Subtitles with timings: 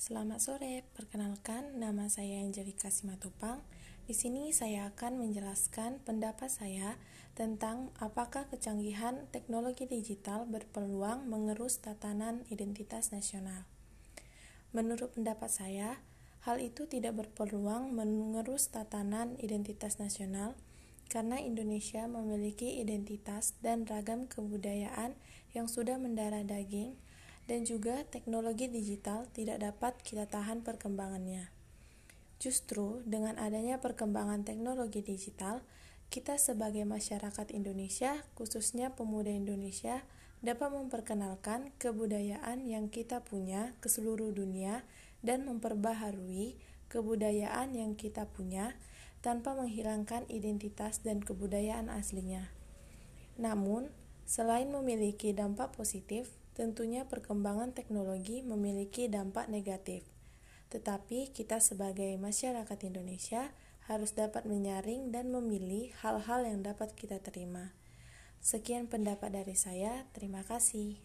[0.00, 3.60] Selamat sore, perkenalkan nama saya Angelika Simatupang.
[4.08, 6.96] Di sini saya akan menjelaskan pendapat saya
[7.36, 13.68] tentang apakah kecanggihan teknologi digital berpeluang mengerus tatanan identitas nasional.
[14.72, 16.00] Menurut pendapat saya,
[16.48, 20.56] hal itu tidak berpeluang mengerus tatanan identitas nasional
[21.12, 25.12] karena Indonesia memiliki identitas dan ragam kebudayaan
[25.52, 26.96] yang sudah mendarah daging
[27.50, 31.50] dan juga teknologi digital tidak dapat kita tahan perkembangannya.
[32.38, 35.66] Justru dengan adanya perkembangan teknologi digital,
[36.14, 40.06] kita sebagai masyarakat Indonesia, khususnya pemuda Indonesia,
[40.46, 44.86] dapat memperkenalkan kebudayaan yang kita punya ke seluruh dunia
[45.26, 46.54] dan memperbaharui
[46.86, 48.78] kebudayaan yang kita punya
[49.26, 52.48] tanpa menghilangkan identitas dan kebudayaan aslinya.
[53.36, 53.92] Namun,
[54.24, 60.04] selain memiliki dampak positif, Tentunya perkembangan teknologi memiliki dampak negatif,
[60.68, 63.56] tetapi kita sebagai masyarakat Indonesia
[63.88, 67.72] harus dapat menyaring dan memilih hal-hal yang dapat kita terima.
[68.44, 71.00] Sekian pendapat dari saya, terima kasih.